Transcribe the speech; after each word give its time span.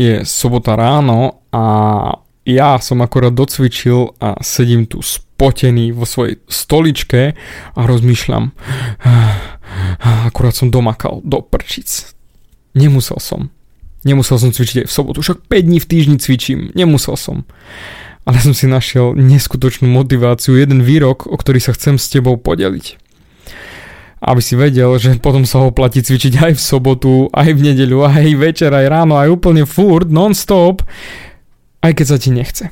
je 0.00 0.24
sobota 0.24 0.80
ráno 0.80 1.44
a 1.52 1.64
ja 2.48 2.80
som 2.80 3.04
akorát 3.04 3.36
docvičil 3.36 4.16
a 4.16 4.40
sedím 4.40 4.88
tu 4.88 5.04
spotený 5.04 5.92
vo 5.92 6.08
svojej 6.08 6.40
stoličke 6.48 7.36
a 7.76 7.80
rozmýšľam. 7.84 8.56
Akurát 10.32 10.56
som 10.56 10.72
domakal 10.72 11.20
do 11.20 11.44
prčic. 11.44 12.16
Nemusel 12.72 13.20
som. 13.20 13.52
Nemusel 14.08 14.40
som 14.40 14.48
cvičiť 14.48 14.82
aj 14.82 14.86
v 14.88 14.96
sobotu, 14.96 15.20
však 15.20 15.44
5 15.44 15.68
dní 15.68 15.76
v 15.76 15.90
týždni 15.92 16.16
cvičím, 16.16 16.72
nemusel 16.72 17.20
som. 17.20 17.44
Ale 18.24 18.40
som 18.40 18.56
si 18.56 18.64
našiel 18.64 19.12
neskutočnú 19.12 19.84
motiváciu, 19.84 20.56
jeden 20.56 20.80
výrok, 20.80 21.28
o 21.28 21.36
ktorý 21.36 21.60
sa 21.60 21.76
chcem 21.76 22.00
s 22.00 22.08
tebou 22.08 22.40
podeliť 22.40 23.09
aby 24.20 24.40
si 24.44 24.52
vedel, 24.52 25.00
že 25.00 25.16
potom 25.16 25.48
sa 25.48 25.64
ho 25.64 25.72
platí 25.72 26.04
cvičiť 26.04 26.44
aj 26.44 26.52
v 26.56 26.60
sobotu, 26.60 27.12
aj 27.32 27.56
v 27.56 27.72
nedeľu, 27.72 28.04
aj 28.04 28.36
večer, 28.36 28.70
aj 28.70 28.86
ráno, 28.92 29.16
aj 29.16 29.32
úplne 29.32 29.64
furt, 29.64 30.12
non-stop, 30.12 30.84
aj 31.80 31.92
keď 31.96 32.06
sa 32.06 32.16
ti 32.20 32.28
nechce. 32.28 32.64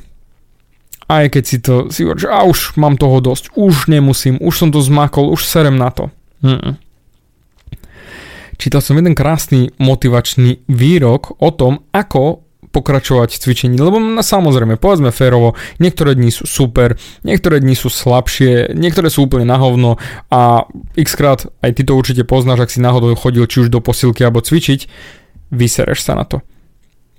Aj 1.09 1.25
keď 1.25 1.43
si 1.43 1.57
to 1.57 1.89
si 1.89 2.05
hovoríš, 2.05 2.29
a 2.29 2.45
už 2.45 2.77
mám 2.77 2.93
toho 3.01 3.17
dosť, 3.17 3.57
už 3.57 3.89
nemusím, 3.89 4.37
už 4.37 4.53
som 4.53 4.69
to 4.69 4.77
zmakol, 4.77 5.33
už 5.33 5.41
serem 5.41 5.73
na 5.73 5.89
to. 5.89 6.13
Mm-mm. 6.45 6.77
Čítal 8.59 8.83
som 8.85 8.99
jeden 8.99 9.17
krásny 9.17 9.73
motivačný 9.81 10.67
výrok 10.69 11.33
o 11.41 11.49
tom, 11.49 11.87
ako 11.95 12.45
pokračovať 12.69 13.33
v 13.33 13.41
cvičení, 13.41 13.75
lebo 13.81 13.97
na, 13.97 14.21
samozrejme, 14.21 14.77
povedzme 14.77 15.09
férovo, 15.09 15.57
niektoré 15.81 16.13
dni 16.13 16.29
sú 16.29 16.45
super, 16.45 16.95
niektoré 17.25 17.57
dni 17.57 17.73
sú 17.73 17.89
slabšie, 17.89 18.77
niektoré 18.77 19.09
sú 19.09 19.25
úplne 19.25 19.49
na 19.49 19.57
hovno 19.57 19.97
a 20.29 20.69
x 20.93 21.17
krát, 21.17 21.49
aj 21.65 21.71
ty 21.73 21.81
to 21.81 21.97
určite 21.97 22.23
poznáš, 22.29 22.69
ak 22.69 22.73
si 22.73 22.79
náhodou 22.79 23.17
chodil 23.17 23.45
či 23.49 23.65
už 23.65 23.73
do 23.73 23.81
posilky 23.81 24.21
alebo 24.21 24.45
cvičiť, 24.45 24.85
vysereš 25.49 26.05
sa 26.05 26.13
na 26.13 26.29
to. 26.29 26.45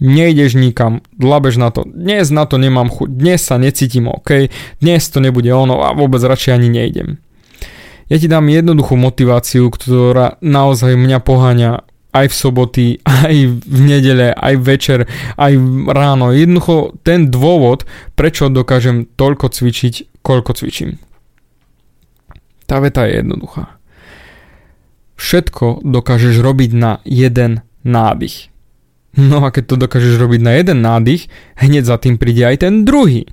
Nejdeš 0.01 0.57
nikam, 0.57 1.05
dlabeš 1.13 1.61
na 1.61 1.69
to, 1.69 1.85
dnes 1.85 2.33
na 2.33 2.49
to 2.49 2.57
nemám 2.57 2.89
chuť, 2.89 3.09
dnes 3.11 3.45
sa 3.45 3.61
necítim 3.61 4.09
OK, 4.09 4.49
dnes 4.81 5.03
to 5.13 5.21
nebude 5.21 5.51
ono 5.53 5.85
a 5.85 5.93
vôbec 5.93 6.23
radšej 6.25 6.57
ani 6.57 6.69
nejdem. 6.73 7.09
Ja 8.11 8.19
ti 8.19 8.27
dám 8.27 8.51
jednoduchú 8.51 8.99
motiváciu, 8.99 9.71
ktorá 9.71 10.41
naozaj 10.43 10.99
mňa 10.99 11.19
poháňa 11.23 11.90
aj 12.11 12.27
v 12.31 12.35
soboty, 12.35 12.87
aj 13.27 13.35
v 13.65 13.79
nedele, 13.81 14.35
aj 14.35 14.55
večer, 14.61 14.99
aj 15.39 15.53
ráno. 15.91 16.35
Jednoducho 16.35 16.99
ten 17.07 17.31
dôvod, 17.31 17.87
prečo 18.15 18.51
dokážem 18.51 19.07
toľko 19.15 19.51
cvičiť, 19.51 20.23
koľko 20.23 20.51
cvičím. 20.59 20.99
Tá 22.67 22.79
veta 22.79 23.07
je 23.07 23.19
jednoduchá. 23.19 23.79
Všetko 25.19 25.85
dokážeš 25.85 26.41
robiť 26.41 26.71
na 26.73 26.93
jeden 27.05 27.67
nádych. 27.83 28.49
No 29.19 29.43
a 29.43 29.51
keď 29.51 29.75
to 29.75 29.77
dokážeš 29.85 30.23
robiť 30.23 30.41
na 30.41 30.53
jeden 30.55 30.79
nádych, 30.87 31.27
hneď 31.59 31.83
za 31.83 31.99
tým 31.99 32.15
príde 32.15 32.47
aj 32.47 32.63
ten 32.63 32.87
druhý. 32.87 33.27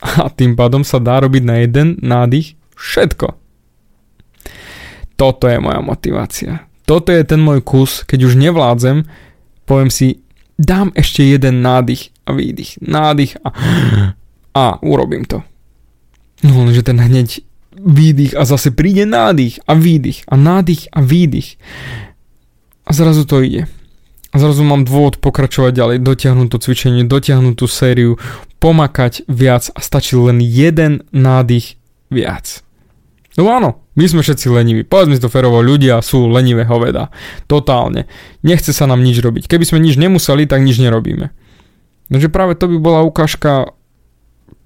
A 0.00 0.30
tým 0.32 0.54
pádom 0.56 0.86
sa 0.86 1.02
dá 1.02 1.20
robiť 1.20 1.42
na 1.44 1.60
jeden 1.60 1.98
nádych 2.00 2.56
všetko. 2.78 3.36
Toto 5.18 5.44
je 5.44 5.60
moja 5.60 5.84
motivácia 5.84 6.69
toto 6.90 7.14
je 7.14 7.22
ten 7.22 7.38
môj 7.38 7.62
kus, 7.62 8.02
keď 8.02 8.26
už 8.26 8.34
nevládzem, 8.34 9.06
poviem 9.62 9.94
si, 9.94 10.26
dám 10.58 10.90
ešte 10.98 11.22
jeden 11.22 11.62
nádych 11.62 12.10
a 12.26 12.34
výdych, 12.34 12.82
nádych 12.82 13.38
a, 13.46 13.54
a 14.58 14.64
urobím 14.82 15.22
to. 15.22 15.46
No 16.42 16.66
lenže 16.66 16.82
ten 16.82 16.98
hneď 16.98 17.46
výdych 17.78 18.34
a 18.34 18.42
zase 18.42 18.74
príde 18.74 19.06
nádych 19.06 19.62
a 19.70 19.78
výdych 19.78 20.26
a 20.26 20.34
nádych 20.34 20.90
a 20.90 20.98
výdych. 20.98 21.62
A 22.82 22.90
zrazu 22.90 23.22
to 23.22 23.38
ide. 23.38 23.70
A 24.34 24.42
zrazu 24.42 24.66
mám 24.66 24.82
dôvod 24.82 25.22
pokračovať 25.22 25.70
ďalej, 25.70 25.96
dotiahnuť 26.02 26.48
to 26.50 26.58
cvičenie, 26.58 27.06
dotiahnuť 27.06 27.54
tú 27.54 27.70
sériu, 27.70 28.18
pomakať 28.58 29.30
viac 29.30 29.70
a 29.74 29.78
stačí 29.78 30.18
len 30.18 30.42
jeden 30.42 31.06
nádych 31.14 31.78
viac. 32.10 32.66
No 33.40 33.48
áno, 33.48 33.88
my 33.96 34.04
sme 34.04 34.20
všetci 34.20 34.52
leniví. 34.52 34.84
Povedzme 34.84 35.16
si 35.16 35.24
to 35.24 35.32
ferovo, 35.32 35.64
ľudia 35.64 36.04
sú 36.04 36.28
lenivé 36.28 36.68
hoveda. 36.68 37.08
Totálne. 37.48 38.04
Nechce 38.44 38.76
sa 38.76 38.84
nám 38.84 39.00
nič 39.00 39.16
robiť. 39.24 39.48
Keby 39.48 39.64
sme 39.64 39.80
nič 39.80 39.96
nemuseli, 39.96 40.44
tak 40.44 40.60
nič 40.60 40.76
nerobíme. 40.76 41.32
Takže 42.12 42.28
práve 42.28 42.52
to 42.60 42.68
by 42.68 42.76
bola 42.76 43.00
ukážka 43.00 43.72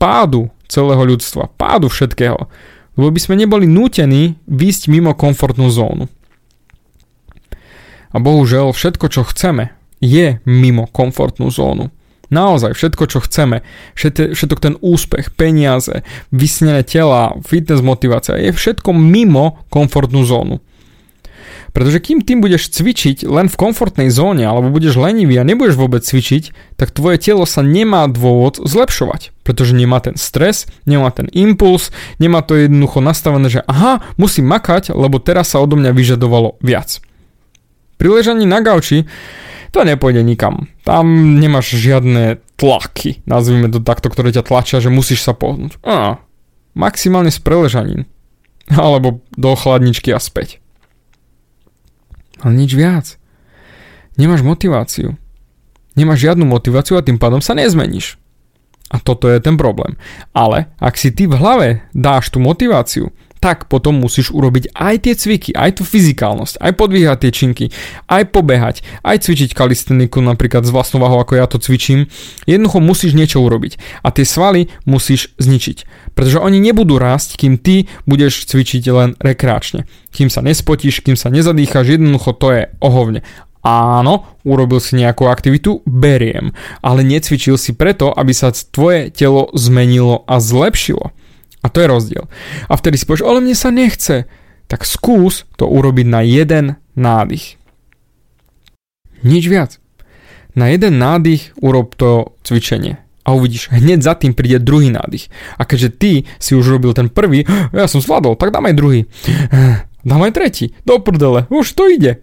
pádu 0.03 0.51
celého 0.67 1.07
ľudstva, 1.07 1.55
pádu 1.55 1.87
všetkého. 1.87 2.51
Lebo 2.99 3.09
by 3.15 3.21
sme 3.23 3.39
neboli 3.39 3.71
nútení 3.71 4.43
výjsť 4.51 4.91
mimo 4.91 5.15
komfortnú 5.15 5.71
zónu. 5.71 6.11
A 8.11 8.19
bohužiaľ 8.19 8.75
všetko, 8.75 9.07
čo 9.07 9.23
chceme, 9.23 9.71
je 10.03 10.43
mimo 10.43 10.91
komfortnú 10.91 11.47
zónu. 11.47 11.95
Naozaj 12.33 12.73
všetko, 12.77 13.05
čo 13.11 13.19
chceme, 13.25 13.67
všetko 13.97 14.59
ten 14.61 14.75
úspech, 14.81 15.35
peniaze, 15.35 16.07
vysnené 16.33 16.85
tela, 16.85 17.37
fitness 17.45 17.85
motivácia, 17.85 18.41
je 18.41 18.53
všetko 18.53 18.93
mimo 18.97 19.65
komfortnú 19.69 20.25
zónu. 20.25 20.65
Pretože 21.75 21.99
kým 21.99 22.23
tým 22.23 22.39
budeš 22.39 22.71
cvičiť 22.71 23.27
len 23.27 23.51
v 23.51 23.59
komfortnej 23.59 24.07
zóne 24.07 24.47
alebo 24.47 24.71
budeš 24.71 24.95
lenivý 24.95 25.43
a 25.43 25.49
nebudeš 25.49 25.75
vôbec 25.75 26.07
cvičiť, 26.07 26.55
tak 26.79 26.95
tvoje 26.95 27.19
telo 27.19 27.43
sa 27.51 27.67
nemá 27.67 28.07
dôvod 28.07 28.63
zlepšovať. 28.63 29.34
Pretože 29.43 29.75
nemá 29.75 29.99
ten 29.99 30.15
stres, 30.15 30.71
nemá 30.87 31.11
ten 31.11 31.27
impuls, 31.34 31.91
nemá 32.23 32.47
to 32.47 32.55
jednoducho 32.55 33.03
nastavené, 33.03 33.51
že 33.51 33.67
aha, 33.67 34.07
musím 34.15 34.47
makať, 34.55 34.95
lebo 34.95 35.19
teraz 35.19 35.51
sa 35.51 35.59
odo 35.59 35.75
mňa 35.75 35.91
vyžadovalo 35.91 36.63
viac. 36.63 37.03
Pri 37.99 38.23
ležaní 38.23 38.47
na 38.47 38.63
gauči 38.63 39.11
to 39.75 39.83
nepôjde 39.83 40.23
nikam. 40.23 40.71
Tam 40.87 41.37
nemáš 41.43 41.75
žiadne 41.75 42.39
tlaky, 42.55 43.27
nazvime 43.27 43.67
to 43.67 43.83
takto, 43.83 44.07
ktoré 44.07 44.31
ťa 44.31 44.47
tlačia, 44.47 44.79
že 44.79 44.95
musíš 44.95 45.27
sa 45.27 45.35
pohnúť. 45.35 45.83
Á, 45.83 46.23
maximálne 46.79 47.35
z 47.35 47.43
preležanín. 47.43 48.07
Alebo 48.71 49.19
do 49.34 49.51
chladničky 49.59 50.15
a 50.15 50.23
späť. 50.23 50.63
Ale 52.39 52.55
nič 52.55 52.71
viac. 52.79 53.19
Nemáš 54.15 54.47
motiváciu. 54.47 55.19
Nemáš 55.99 56.23
žiadnu 56.23 56.47
motiváciu 56.47 56.95
a 56.95 57.03
tým 57.03 57.19
pádom 57.19 57.43
sa 57.43 57.59
nezmeníš. 57.59 58.15
A 58.95 59.03
toto 59.03 59.27
je 59.27 59.43
ten 59.43 59.59
problém. 59.59 59.99
Ale 60.31 60.71
ak 60.79 60.95
si 60.95 61.11
ty 61.11 61.27
v 61.27 61.34
hlave 61.34 61.69
dáš 61.91 62.31
tú 62.31 62.39
motiváciu, 62.39 63.11
tak 63.44 63.69
potom 63.69 64.00
musíš 64.00 64.32
urobiť 64.32 64.72
aj 64.72 65.05
tie 65.05 65.12
cviky, 65.12 65.53
aj 65.53 65.77
tú 65.77 65.82
fyzikálnosť, 65.84 66.65
aj 66.65 66.72
podvíhať 66.81 67.28
tie 67.28 67.31
činky, 67.37 67.65
aj 68.09 68.32
pobehať, 68.32 68.81
aj 69.05 69.21
cvičiť 69.21 69.53
kalisteniku 69.53 70.25
napríklad 70.25 70.65
s 70.65 70.72
vlastnou 70.72 71.05
váhou, 71.05 71.21
ako 71.21 71.37
ja 71.37 71.44
to 71.44 71.60
cvičím. 71.60 72.09
Jednoducho 72.49 72.81
musíš 72.81 73.12
niečo 73.12 73.44
urobiť 73.44 73.77
a 74.00 74.09
tie 74.16 74.25
svaly 74.25 74.72
musíš 74.88 75.37
zničiť, 75.37 75.84
pretože 76.16 76.41
oni 76.41 76.56
nebudú 76.56 76.97
rásť, 76.97 77.37
kým 77.37 77.60
ty 77.60 77.84
budeš 78.09 78.49
cvičiť 78.49 78.83
len 78.88 79.12
rekreačne. 79.21 79.84
Kým 80.09 80.33
sa 80.33 80.41
nespotíš, 80.41 81.04
kým 81.04 81.21
sa 81.21 81.28
nezadýchaš, 81.28 82.00
jednoducho 82.00 82.33
to 82.33 82.49
je 82.49 82.62
ohovne. 82.81 83.21
Áno, 83.60 84.41
urobil 84.49 84.81
si 84.81 84.97
nejakú 84.97 85.28
aktivitu, 85.28 85.84
beriem, 85.84 86.56
ale 86.81 87.04
necvičil 87.04 87.60
si 87.60 87.77
preto, 87.77 88.09
aby 88.09 88.33
sa 88.33 88.53
tvoje 88.53 89.12
telo 89.12 89.53
zmenilo 89.53 90.25
a 90.25 90.41
zlepšilo. 90.41 91.12
A 91.65 91.73
to 91.73 91.81
je 91.81 91.89
rozdiel. 91.89 92.25
A 92.69 92.73
vtedy 92.77 93.01
si 93.01 93.09
povieš, 93.09 93.25
ale 93.25 93.41
mne 93.41 93.57
sa 93.57 93.73
nechce. 93.73 94.29
Tak 94.69 94.85
skús 94.85 95.49
to 95.57 95.65
urobiť 95.65 96.07
na 96.07 96.21
jeden 96.21 96.77
nádych. 96.93 97.57
Nič 99.25 99.49
viac. 99.49 99.81
Na 100.53 100.69
jeden 100.69 101.01
nádych 101.01 101.57
urob 101.65 101.97
to 101.97 102.37
cvičenie. 102.45 103.01
A 103.25 103.33
uvidíš, 103.33 103.73
hneď 103.73 104.05
za 104.05 104.13
tým 104.21 104.37
príde 104.37 104.61
druhý 104.61 104.93
nádych. 104.93 105.33
A 105.57 105.65
keďže 105.65 105.91
ty 105.97 106.13
si 106.37 106.53
už 106.53 106.69
robil 106.69 106.93
ten 106.93 107.09
prvý, 107.09 107.49
ja 107.73 107.89
som 107.89 108.05
zvládol, 108.05 108.37
tak 108.37 108.53
dám 108.53 108.69
aj 108.69 108.77
druhý. 108.77 109.01
Dám 110.05 110.21
aj 110.29 110.37
tretí. 110.37 110.77
Do 110.85 111.01
prdele, 111.01 111.49
už 111.49 111.73
to 111.73 111.89
ide. 111.89 112.21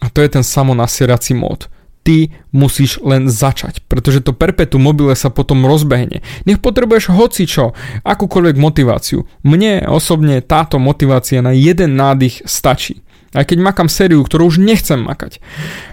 A 0.00 0.08
to 0.08 0.24
je 0.24 0.32
ten 0.32 0.40
samonasierací 0.40 1.36
mód 1.36 1.68
ty 2.08 2.32
musíš 2.56 3.04
len 3.04 3.28
začať, 3.28 3.84
pretože 3.84 4.24
to 4.24 4.32
perpetu 4.32 4.80
mobile 4.80 5.12
sa 5.12 5.28
potom 5.28 5.68
rozbehne. 5.68 6.24
Nech 6.48 6.56
potrebuješ 6.56 7.12
hoci 7.12 7.44
čo, 7.44 7.76
akúkoľvek 8.00 8.56
motiváciu. 8.56 9.28
Mne 9.44 9.84
osobne 9.84 10.40
táto 10.40 10.80
motivácia 10.80 11.44
na 11.44 11.52
jeden 11.52 12.00
nádych 12.00 12.48
stačí. 12.48 13.04
Aj 13.36 13.44
keď 13.44 13.60
makám 13.60 13.92
sériu, 13.92 14.24
ktorú 14.24 14.48
už 14.48 14.56
nechcem 14.56 15.04
makať, 15.04 15.44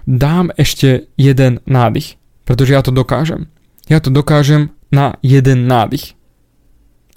dám 0.07 0.56
ešte 0.56 1.12
jeden 1.19 1.59
nádych, 1.67 2.15
pretože 2.47 2.71
ja 2.71 2.79
to 2.79 2.95
dokážem. 2.95 3.51
Ja 3.91 4.00
to 4.00 4.07
dokážem 4.07 4.71
na 4.95 5.19
jeden 5.19 5.67
nádych. 5.67 6.15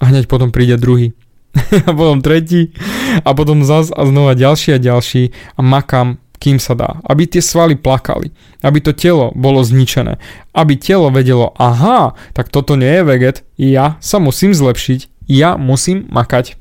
A 0.03 0.11
hneď 0.11 0.27
potom 0.27 0.51
príde 0.51 0.75
druhý. 0.75 1.15
a 1.87 1.95
potom 1.95 2.19
tretí. 2.19 2.75
A 3.23 3.31
potom 3.31 3.63
zas 3.63 3.95
a 3.95 4.03
znova 4.03 4.35
ďalší 4.35 4.75
a 4.75 4.83
ďalší. 4.83 5.31
A 5.55 5.63
makám 5.63 6.19
kým 6.39 6.57
sa 6.57 6.73
dá. 6.73 7.03
Aby 7.03 7.27
tie 7.27 7.43
svaly 7.43 7.75
plakali. 7.75 8.31
Aby 8.63 8.79
to 8.79 8.95
telo 8.95 9.35
bolo 9.35 9.59
zničené. 9.61 10.17
Aby 10.55 10.79
telo 10.79 11.11
vedelo, 11.11 11.51
aha, 11.59 12.15
tak 12.31 12.47
toto 12.47 12.79
nie 12.79 12.89
je 12.89 13.03
veget, 13.03 13.37
ja 13.59 13.99
sa 13.99 14.17
musím 14.17 14.55
zlepšiť, 14.55 15.27
ja 15.27 15.59
musím 15.59 16.07
makať. 16.09 16.55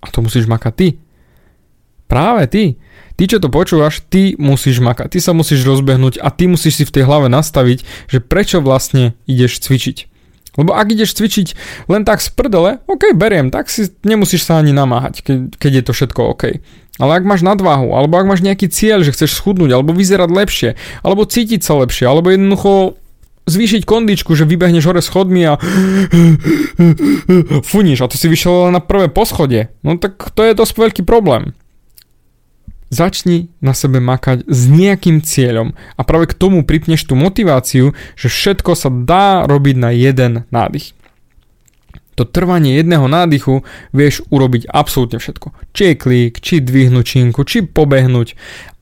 A 0.00 0.08
to 0.08 0.24
musíš 0.24 0.48
makať 0.48 0.72
ty. 0.74 0.88
Práve 2.08 2.48
ty. 2.48 2.64
Ty, 3.18 3.24
čo 3.26 3.38
to 3.42 3.52
počúvaš, 3.52 4.00
ty 4.08 4.38
musíš 4.38 4.78
makať, 4.78 5.12
ty 5.12 5.18
sa 5.18 5.34
musíš 5.34 5.66
rozbehnúť 5.66 6.22
a 6.22 6.30
ty 6.30 6.46
musíš 6.46 6.80
si 6.80 6.84
v 6.86 6.94
tej 6.94 7.04
hlave 7.04 7.26
nastaviť, 7.26 7.82
že 8.08 8.22
prečo 8.22 8.62
vlastne 8.62 9.18
ideš 9.26 9.58
cvičiť. 9.60 10.07
Lebo 10.58 10.74
ak 10.74 10.90
ideš 10.90 11.14
cvičiť 11.14 11.54
len 11.86 12.02
tak 12.02 12.18
z 12.18 12.34
prdele, 12.34 12.82
ok, 12.90 13.14
beriem, 13.14 13.54
tak 13.54 13.70
si 13.70 13.88
nemusíš 14.02 14.42
sa 14.42 14.58
ani 14.58 14.74
namáhať, 14.74 15.22
keď, 15.22 15.38
keď 15.56 15.72
je 15.72 15.82
to 15.86 15.92
všetko 15.94 16.20
ok. 16.34 16.44
Ale 16.98 17.12
ak 17.14 17.24
máš 17.24 17.46
nadváhu, 17.46 17.94
alebo 17.94 18.18
ak 18.18 18.26
máš 18.26 18.42
nejaký 18.42 18.66
cieľ, 18.66 19.06
že 19.06 19.14
chceš 19.14 19.38
schudnúť, 19.38 19.70
alebo 19.70 19.94
vyzerať 19.94 20.30
lepšie, 20.34 20.70
alebo 21.06 21.22
cítiť 21.22 21.62
sa 21.62 21.78
lepšie, 21.78 22.10
alebo 22.10 22.34
jednoducho 22.34 22.98
zvýšiť 23.48 23.82
kondičku, 23.88 24.36
že 24.36 24.44
vybehneš 24.44 24.84
hore 24.84 25.00
schodmi 25.00 25.42
a 25.48 25.56
funíš 27.64 28.04
a 28.04 28.10
to 28.10 28.20
si 28.20 28.28
vyšiel 28.28 28.68
na 28.68 28.84
prvé 28.84 29.08
poschodie. 29.08 29.72
No 29.80 29.96
tak 29.96 30.20
to 30.36 30.44
je 30.44 30.52
dosť 30.52 30.74
veľký 30.76 31.02
problém. 31.08 31.56
Začni 32.88 33.52
na 33.60 33.76
sebe 33.76 34.00
makať 34.00 34.48
s 34.48 34.64
nejakým 34.64 35.20
cieľom 35.20 35.76
a 35.76 36.00
práve 36.08 36.32
k 36.32 36.38
tomu 36.40 36.64
pripneš 36.64 37.04
tú 37.04 37.20
motiváciu, 37.20 37.92
že 38.16 38.28
všetko 38.32 38.72
sa 38.72 38.88
dá 38.88 39.44
robiť 39.44 39.76
na 39.76 39.90
jeden 39.92 40.48
nádych. 40.48 40.96
To 42.16 42.26
trvanie 42.26 42.80
jedného 42.80 43.06
nádychu 43.06 43.62
vieš 43.94 44.24
urobiť 44.32 44.66
absolútne 44.72 45.20
všetko. 45.20 45.54
Či 45.70 45.82
je 45.92 45.94
klik, 45.94 46.34
či 46.42 46.64
dvihnúť 46.64 47.04
činku, 47.06 47.44
či 47.44 47.62
pobehnúť, 47.62 48.34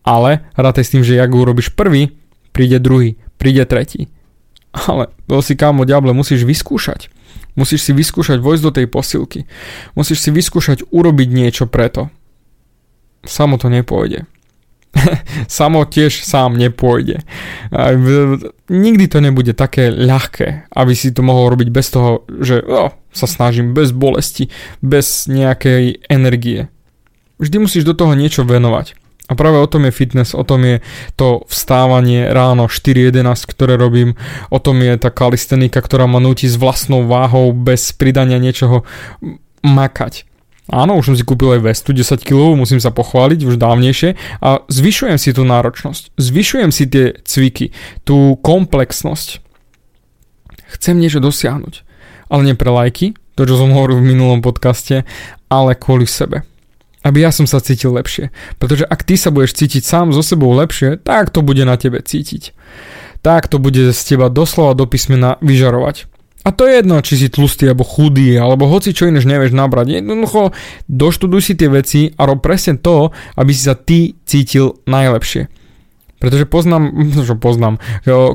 ale 0.06 0.46
rátaj 0.54 0.86
s 0.86 0.92
tým, 0.94 1.02
že 1.02 1.20
ak 1.20 1.34
urobíš 1.34 1.74
prvý, 1.74 2.16
príde 2.56 2.80
druhý, 2.80 3.20
príde 3.36 3.66
tretí. 3.68 4.08
Ale 4.88 5.12
to 5.28 5.44
si 5.44 5.52
kámo 5.58 5.84
diable 5.84 6.16
musíš 6.16 6.48
vyskúšať. 6.48 7.12
Musíš 7.58 7.88
si 7.88 7.92
vyskúšať 7.92 8.40
vojsť 8.40 8.62
do 8.62 8.72
tej 8.72 8.86
posilky. 8.88 9.50
Musíš 9.98 10.24
si 10.24 10.30
vyskúšať 10.32 10.88
urobiť 10.88 11.28
niečo 11.28 11.64
preto 11.68 12.08
samo 13.26 13.58
to 13.58 13.68
nepôjde. 13.68 14.24
samo 15.48 15.84
tiež 15.84 16.24
sám 16.24 16.56
nepôjde. 16.56 17.20
Nikdy 18.68 19.04
to 19.08 19.18
nebude 19.20 19.52
také 19.52 19.92
ľahké, 19.92 20.70
aby 20.72 20.92
si 20.96 21.12
to 21.12 21.20
mohol 21.20 21.52
robiť 21.52 21.68
bez 21.68 21.86
toho, 21.92 22.24
že 22.40 22.64
oh, 22.64 22.92
sa 23.12 23.26
snažím, 23.28 23.76
bez 23.76 23.92
bolesti, 23.92 24.48
bez 24.80 25.28
nejakej 25.28 26.06
energie. 26.08 26.68
Vždy 27.36 27.56
musíš 27.60 27.84
do 27.84 27.92
toho 27.92 28.16
niečo 28.16 28.44
venovať. 28.48 28.96
A 29.26 29.34
práve 29.34 29.58
o 29.58 29.66
tom 29.66 29.82
je 29.82 29.90
fitness, 29.90 30.38
o 30.38 30.46
tom 30.46 30.62
je 30.62 30.78
to 31.18 31.42
vstávanie 31.50 32.30
ráno 32.30 32.70
4.11, 32.70 33.26
ktoré 33.50 33.74
robím, 33.74 34.14
o 34.54 34.62
tom 34.62 34.78
je 34.78 34.94
tá 34.94 35.10
kalistenika, 35.10 35.82
ktorá 35.82 36.06
ma 36.06 36.22
nutí 36.22 36.46
s 36.46 36.54
vlastnou 36.54 37.10
váhou 37.10 37.50
bez 37.50 37.90
pridania 37.90 38.38
niečoho 38.38 38.86
makať. 39.66 40.25
Áno, 40.66 40.98
už 40.98 41.14
som 41.14 41.16
si 41.16 41.22
kúpil 41.22 41.54
aj 41.54 41.62
vestu 41.62 41.94
10 41.94 42.26
kg, 42.26 42.58
musím 42.58 42.82
sa 42.82 42.90
pochváliť 42.90 43.46
už 43.46 43.54
dávnejšie 43.54 44.18
a 44.42 44.66
zvyšujem 44.66 45.14
si 45.14 45.30
tú 45.30 45.46
náročnosť, 45.46 46.18
zvyšujem 46.18 46.70
si 46.74 46.90
tie 46.90 47.14
cviky, 47.22 47.70
tú 48.02 48.34
komplexnosť. 48.42 49.38
Chcem 50.74 50.98
niečo 50.98 51.22
dosiahnuť, 51.22 51.86
ale 52.26 52.50
nie 52.50 52.58
pre 52.58 52.74
lajky, 52.74 53.14
to 53.38 53.46
čo 53.46 53.54
som 53.54 53.70
hovoril 53.70 54.02
v 54.02 54.10
minulom 54.10 54.42
podcaste, 54.42 55.06
ale 55.46 55.78
kvôli 55.78 56.08
sebe. 56.08 56.42
Aby 57.06 57.22
ja 57.22 57.30
som 57.30 57.46
sa 57.46 57.62
cítil 57.62 57.94
lepšie. 57.94 58.34
Pretože 58.58 58.82
ak 58.82 59.06
ty 59.06 59.14
sa 59.14 59.30
budeš 59.30 59.54
cítiť 59.54 59.86
sám 59.86 60.10
so 60.10 60.26
sebou 60.26 60.50
lepšie, 60.50 60.98
tak 60.98 61.30
to 61.30 61.46
bude 61.46 61.62
na 61.62 61.78
tebe 61.78 62.02
cítiť. 62.02 62.50
Tak 63.22 63.46
to 63.46 63.62
bude 63.62 63.94
z 63.94 64.00
teba 64.02 64.26
doslova 64.26 64.74
do 64.74 64.90
písmena 64.90 65.38
vyžarovať. 65.38 66.10
A 66.46 66.54
to 66.54 66.70
je 66.70 66.78
jedno, 66.78 67.02
či 67.02 67.18
si 67.18 67.26
tlustý 67.26 67.66
alebo 67.66 67.82
chudý, 67.82 68.38
alebo 68.38 68.70
hoci 68.70 68.94
čo 68.94 69.10
inéž 69.10 69.26
nevieš 69.26 69.50
nabrať. 69.50 69.98
Jednoducho 69.98 70.54
doštuduj 70.86 71.42
si 71.42 71.58
tie 71.58 71.66
veci 71.66 72.14
a 72.14 72.22
rob 72.22 72.38
presne 72.38 72.78
to, 72.78 73.10
aby 73.34 73.50
si 73.50 73.66
sa 73.66 73.74
ty 73.74 74.14
cítil 74.22 74.78
najlepšie. 74.86 75.50
Pretože 76.22 76.46
poznám, 76.46 76.94
čo 77.26 77.34
poznám, 77.34 77.82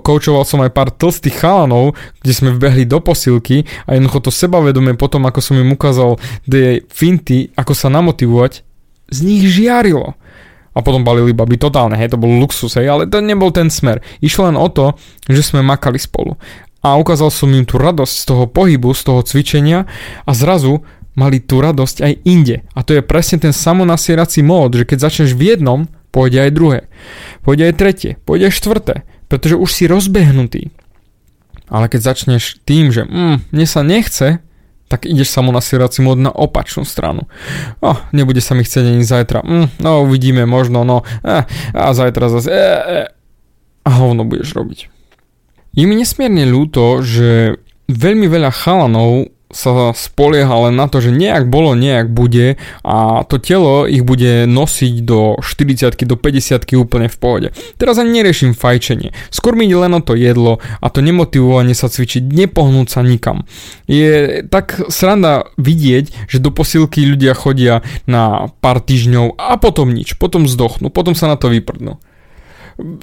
koučoval 0.03 0.43
som 0.43 0.59
aj 0.59 0.75
pár 0.75 0.91
tlstých 0.91 1.39
chalanov, 1.39 1.95
kde 2.19 2.33
sme 2.35 2.49
vbehli 2.51 2.83
do 2.83 2.99
posilky 2.99 3.63
a 3.87 3.95
jednoducho 3.95 4.27
to 4.27 4.31
sebavedomie 4.35 4.99
potom, 4.99 5.23
ako 5.23 5.39
som 5.39 5.55
im 5.55 5.71
ukázal 5.71 6.19
tie 6.43 6.83
finty, 6.91 7.55
ako 7.55 7.71
sa 7.71 7.87
namotivovať, 7.87 8.67
z 9.07 9.19
nich 9.23 9.47
žiarilo. 9.47 10.19
A 10.71 10.79
potom 10.79 11.03
balili 11.03 11.35
baby 11.35 11.59
totálne, 11.59 11.99
hej, 11.99 12.15
to 12.15 12.19
bol 12.19 12.31
luxus, 12.31 12.79
hej, 12.79 12.87
ale 12.87 13.03
to 13.07 13.19
nebol 13.19 13.51
ten 13.51 13.67
smer. 13.67 13.99
Išlo 14.23 14.51
len 14.51 14.55
o 14.59 14.67
to, 14.71 14.95
že 15.27 15.43
sme 15.43 15.63
makali 15.63 15.99
spolu 15.99 16.35
a 16.81 16.97
ukázal 16.97 17.29
som 17.29 17.53
im 17.53 17.65
tú 17.65 17.77
radosť 17.77 18.13
z 18.13 18.25
toho 18.25 18.45
pohybu, 18.49 18.93
z 18.97 19.01
toho 19.05 19.21
cvičenia 19.21 19.85
a 20.25 20.31
zrazu 20.33 20.81
mali 21.13 21.37
tú 21.37 21.61
radosť 21.61 21.97
aj 22.01 22.13
inde. 22.25 22.65
A 22.73 22.81
to 22.81 22.97
je 22.97 23.05
presne 23.05 23.37
ten 23.37 23.53
samonasierací 23.53 24.41
mód, 24.41 24.73
že 24.73 24.87
keď 24.89 24.97
začneš 25.09 25.37
v 25.37 25.53
jednom, 25.55 25.85
pôjde 26.09 26.49
aj 26.49 26.51
druhé. 26.51 26.79
Pôjde 27.45 27.71
aj 27.71 27.77
tretie, 27.77 28.11
pôjde 28.25 28.49
aj 28.49 28.57
štvrté, 28.57 28.95
pretože 29.29 29.55
už 29.55 29.69
si 29.69 29.85
rozbehnutý. 29.85 30.73
Ale 31.71 31.87
keď 31.87 32.01
začneš 32.15 32.59
tým, 32.67 32.91
že 32.91 33.07
mm, 33.07 33.53
mne 33.53 33.67
sa 33.67 33.79
nechce, 33.85 34.43
tak 34.91 35.07
ideš 35.07 35.31
samonasierací 35.31 36.03
mód 36.03 36.19
na 36.19 36.27
opačnú 36.35 36.83
stranu. 36.83 37.31
Oh, 37.79 37.95
nebude 38.11 38.43
sa 38.43 38.59
mi 38.59 38.67
chcieť 38.67 38.91
ani 38.91 39.07
zajtra. 39.07 39.39
Mm, 39.39 39.67
no 39.79 40.03
uvidíme, 40.03 40.43
možno, 40.43 40.83
no. 40.83 41.07
Eh, 41.23 41.47
a 41.71 41.95
zajtra 41.95 42.27
zase. 42.27 42.51
Eh, 42.51 42.79
eh. 43.07 43.07
A 43.87 43.89
hovno 43.95 44.27
budeš 44.27 44.51
robiť. 44.51 45.00
Je 45.71 45.87
mi 45.87 45.95
nesmierne 45.95 46.43
ľúto, 46.43 46.99
že 46.99 47.55
veľmi 47.87 48.27
veľa 48.27 48.51
chalanov 48.51 49.31
sa 49.51 49.91
spolieha 49.91 50.67
len 50.67 50.79
na 50.79 50.87
to, 50.87 51.03
že 51.03 51.11
nejak 51.11 51.51
bolo, 51.51 51.75
nejak 51.75 52.07
bude 52.07 52.55
a 52.87 53.23
to 53.27 53.35
telo 53.37 53.83
ich 53.83 54.01
bude 54.01 54.47
nosiť 54.47 54.95
do 55.03 55.35
40 55.43 56.07
do 56.07 56.15
50 56.15 56.71
úplne 56.79 57.11
v 57.11 57.17
pohode. 57.19 57.47
Teraz 57.75 57.99
ani 57.99 58.19
neriešim 58.19 58.55
fajčenie. 58.55 59.11
Skôr 59.29 59.53
mi 59.53 59.67
ide 59.67 59.77
len 59.77 59.91
o 59.91 60.01
to 60.01 60.15
jedlo 60.15 60.63
a 60.79 60.87
to 60.87 61.03
nemotivovanie 61.03 61.75
sa 61.75 61.91
cvičiť, 61.91 62.31
nepohnúť 62.31 62.87
sa 62.87 63.03
nikam. 63.03 63.43
Je 63.85 64.41
tak 64.47 64.87
sranda 64.87 65.51
vidieť, 65.59 66.31
že 66.31 66.39
do 66.39 66.49
posilky 66.51 67.03
ľudia 67.03 67.35
chodia 67.35 67.83
na 68.07 68.49
pár 68.63 68.79
týždňov 68.79 69.35
a 69.35 69.59
potom 69.59 69.91
nič, 69.91 70.15
potom 70.15 70.47
zdochnú, 70.47 70.89
potom 70.89 71.13
sa 71.13 71.27
na 71.27 71.35
to 71.35 71.51
vyprdnú. 71.51 71.99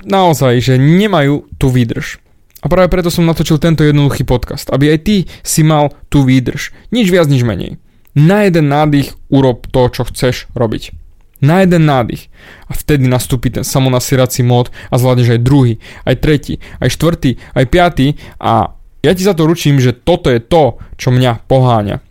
Naozaj, 0.08 0.64
že 0.64 0.74
nemajú 0.80 1.46
tú 1.60 1.68
výdrž. 1.68 2.27
Práve 2.68 2.92
preto 2.92 3.10
som 3.10 3.26
natočil 3.26 3.58
tento 3.58 3.82
jednoduchý 3.82 4.22
podcast, 4.28 4.68
aby 4.70 4.94
aj 4.94 4.98
ty 5.02 5.16
si 5.42 5.66
mal 5.66 5.90
tú 6.12 6.22
výdrž. 6.22 6.92
Nič 6.94 7.08
viac, 7.08 7.26
nič 7.26 7.42
menej. 7.42 7.80
Na 8.14 8.44
jeden 8.44 8.70
nádych 8.70 9.16
urob 9.32 9.68
to, 9.68 9.88
čo 9.90 10.02
chceš 10.06 10.46
robiť. 10.52 10.94
Na 11.38 11.62
jeden 11.62 11.86
nádych. 11.86 12.30
A 12.66 12.74
vtedy 12.74 13.06
nastúpi 13.06 13.54
ten 13.54 13.62
samonasierací 13.62 14.42
mód 14.42 14.74
a 14.90 14.98
zvládneš 14.98 15.38
aj 15.38 15.44
druhý, 15.46 15.74
aj 16.02 16.16
tretí, 16.18 16.54
aj 16.82 16.90
štvrtý, 16.90 17.30
aj 17.54 17.64
piatý 17.70 18.06
a 18.42 18.74
ja 18.98 19.12
ti 19.14 19.22
za 19.22 19.38
to 19.38 19.46
ručím, 19.46 19.78
že 19.78 19.94
toto 19.94 20.26
je 20.26 20.42
to, 20.42 20.82
čo 20.98 21.14
mňa 21.14 21.46
poháňa. 21.46 22.02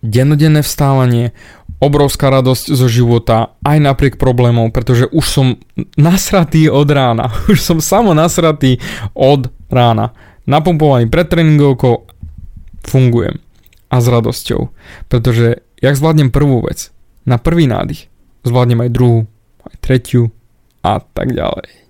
Dennodenné 0.00 0.64
vstávanie, 0.64 1.36
obrovská 1.82 2.32
radosť 2.32 2.72
zo 2.72 2.86
života, 2.88 3.58
aj 3.66 3.78
napriek 3.82 4.14
problémov, 4.16 4.72
pretože 4.72 5.10
už 5.12 5.26
som 5.28 5.46
nasratý 5.98 6.72
od 6.72 6.88
rána. 6.88 7.28
Už 7.52 7.60
som 7.60 7.78
samo 7.82 8.16
nasratý 8.16 8.78
od 9.12 9.52
rána. 9.72 10.12
Napumpovaný 10.44 11.08
pred 11.08 11.26
tréningovkou, 11.32 12.04
fungujem. 12.84 13.40
A 13.88 13.96
s 14.00 14.06
radosťou. 14.08 14.68
Pretože 15.08 15.64
jak 15.80 15.96
zvládnem 15.96 16.28
prvú 16.28 16.60
vec, 16.64 16.92
na 17.24 17.40
prvý 17.40 17.64
nádych, 17.64 18.12
zvládnem 18.44 18.84
aj 18.84 18.90
druhú, 18.92 19.18
aj 19.64 19.74
tretiu 19.80 20.28
a 20.84 21.00
tak 21.00 21.32
ďalej. 21.32 21.72